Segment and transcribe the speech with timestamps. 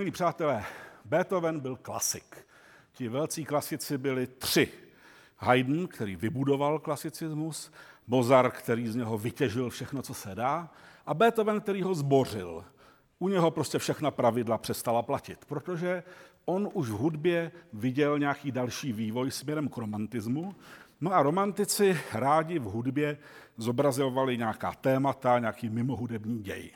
[0.00, 0.64] Milí přátelé,
[1.04, 2.46] Beethoven byl klasik.
[2.92, 4.68] Ti velcí klasici byli tři.
[5.36, 7.72] Haydn, který vybudoval klasicismus,
[8.06, 10.70] Mozart, který z něho vytěžil všechno, co se dá,
[11.06, 12.64] a Beethoven, který ho zbořil.
[13.18, 16.02] U něho prostě všechna pravidla přestala platit, protože
[16.44, 20.54] on už v hudbě viděl nějaký další vývoj směrem k romantismu.
[21.00, 23.18] No a romantici rádi v hudbě
[23.56, 26.70] zobrazovali nějaká témata, nějaký mimohudební děj.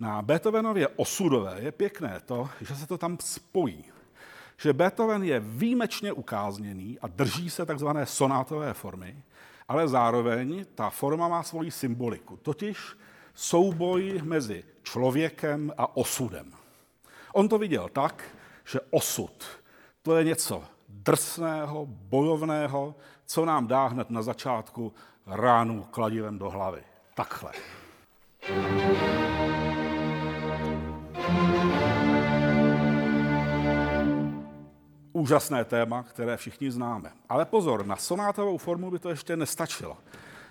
[0.00, 3.84] Na Beethovenově osudové je pěkné to, že se to tam spojí.
[4.56, 9.22] Že Beethoven je výjimečně ukázněný a drží se takzvané sonátové formy,
[9.68, 12.78] ale zároveň ta forma má svoji symboliku, totiž
[13.34, 16.52] souboj mezi člověkem a osudem.
[17.32, 18.24] On to viděl tak,
[18.64, 19.46] že osud
[20.02, 22.94] to je něco drsného, bojovného,
[23.26, 24.92] co nám dá hned na začátku
[25.26, 26.82] ránu kladivem do hlavy.
[27.14, 27.52] Takhle.
[35.12, 37.12] Úžasné téma, které všichni známe.
[37.28, 39.96] Ale pozor, na sonátovou formu by to ještě nestačilo.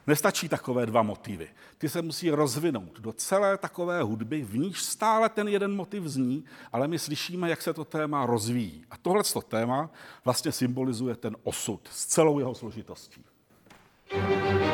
[0.08, 1.50] Nestačí takové dva motivy.
[1.78, 6.44] Ty se musí rozvinout do celé takové hudby, v níž stále ten jeden motiv zní,
[6.73, 8.85] ale my slyšíme, jak se to téma rozvíjí.
[8.91, 9.89] A tohle téma
[10.25, 13.23] vlastně symbolizuje ten osud s celou jeho složitostí.
[14.09, 14.67] thank you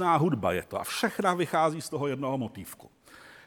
[0.00, 2.90] přísná hudba je to a všechna vychází z toho jednoho motívku.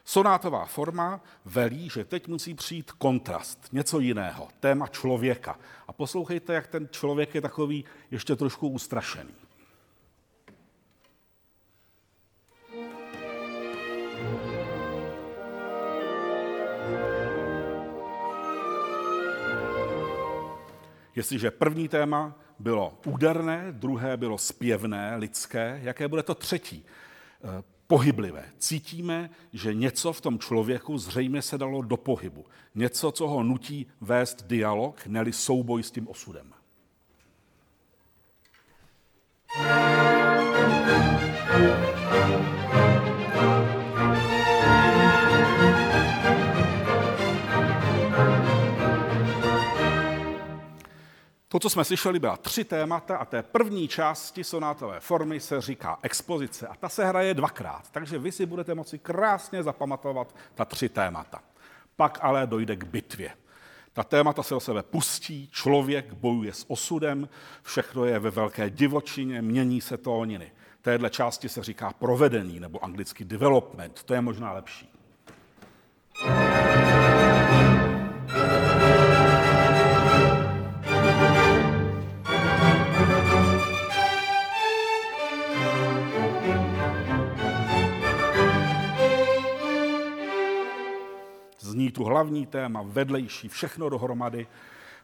[0.05, 5.57] Sonátová forma velí, že teď musí přijít kontrast, něco jiného, téma člověka.
[5.87, 9.33] A poslouchejte, jak ten člověk je takový ještě trošku ustrašený.
[21.15, 26.85] Jestliže první téma bylo úderné, druhé bylo zpěvné, lidské, jaké bude to třetí?
[27.43, 28.45] Eh, pohyblivé.
[28.57, 32.45] Cítíme, že něco v tom člověku zřejmě se dalo do pohybu.
[32.75, 36.53] Něco, co ho nutí vést dialog, neli souboj s tím osudem.
[51.53, 55.99] To, co jsme slyšeli, byla tři témata a té první části sonátové formy se říká
[56.01, 60.89] expozice a ta se hraje dvakrát, takže vy si budete moci krásně zapamatovat ta tři
[60.89, 61.43] témata.
[61.95, 63.31] Pak ale dojde k bitvě.
[63.93, 67.29] Ta témata se o sebe pustí, člověk bojuje s osudem,
[67.61, 70.51] všechno je ve velké divočině, mění se tóniny.
[70.81, 74.92] Téhle části se říká provedení, nebo anglicky development, to je možná lepší.
[92.23, 94.47] Hlavní téma, vedlejší, všechno dohromady.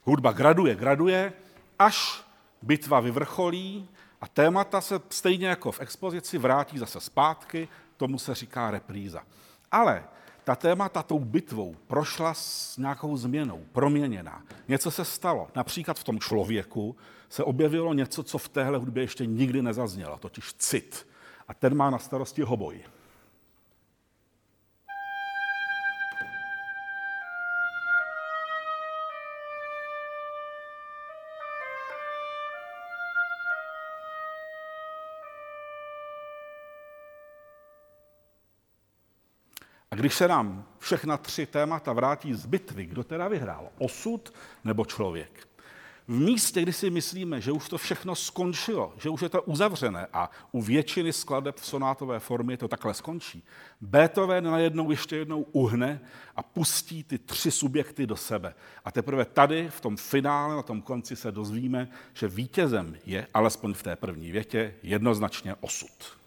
[0.04, 1.34] Hudba graduje, graduje,
[1.80, 2.24] až
[2.62, 3.90] bitva vyvrcholí
[4.22, 9.22] a témata se stejně jako v expozici vrátí zase zpátky, tomu se říká repríza.
[9.72, 10.04] Ale
[10.44, 14.44] ta témata tou bitvou prošla s nějakou změnou, proměněná.
[14.68, 15.48] Něco se stalo.
[15.56, 16.96] Například v tom člověku
[17.30, 21.08] se objevilo něco, co v téhle hudbě ještě nikdy nezaznělo, totiž cit.
[21.48, 22.84] A ten má na starosti hoboj.
[39.96, 43.70] Když se nám všechna tři témata vrátí z bitvy, kdo teda vyhrál?
[43.78, 44.34] Osud
[44.64, 45.50] nebo člověk?
[46.08, 50.08] V místě, kdy si myslíme, že už to všechno skončilo, že už je to uzavřené
[50.14, 53.44] a u většiny skladeb v sonátové formě to takhle skončí,
[53.82, 56.02] Beethoven najednou ještě jednou uhne
[56.36, 58.56] a pustí ty tři subjekty do sebe.
[58.86, 63.74] A teprve tady, v tom finále, na tom konci se dozvíme, že vítězem je, alespoň
[63.74, 66.19] v té první větě, jednoznačně osud.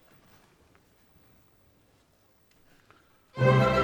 [3.35, 3.82] Thank you.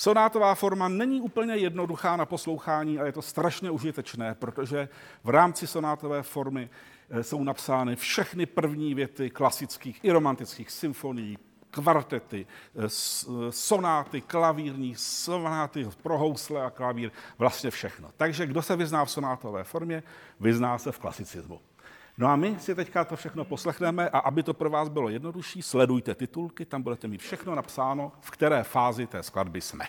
[0.00, 4.88] Sonátová forma není úplně jednoduchá na poslouchání a je to strašně užitečné, protože
[5.24, 6.70] v rámci sonátové formy
[7.10, 11.38] eh, jsou napsány všechny první věty klasických i romantických symfonií,
[11.70, 12.88] kvartety, eh, eh,
[13.50, 18.10] sonáty, klavírní, sonáty pro housle a klavír, vlastně všechno.
[18.16, 20.02] Takže kdo se vyzná v sonátové formě,
[20.40, 21.60] vyzná se v klasicismu.
[22.20, 25.62] No a my si teďka to všechno poslechneme a aby to pro vás bylo jednodušší,
[25.62, 29.84] sledujte titulky, tam budete mít všechno napsáno, v které fázi té skladby jsme.